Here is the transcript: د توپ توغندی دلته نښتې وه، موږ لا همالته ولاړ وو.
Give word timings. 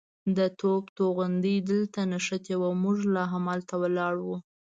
د 0.37 0.39
توپ 0.59 0.83
توغندی 0.97 1.55
دلته 1.69 1.99
نښتې 2.11 2.55
وه، 2.61 2.69
موږ 2.83 2.97
لا 3.15 3.23
همالته 3.33 3.75
ولاړ 3.81 4.13
وو. 4.25 4.37